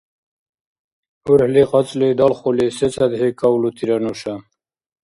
[1.31, 4.35] УрхӀли кьацӀли далхули сецадхӀи кавлутира нуша?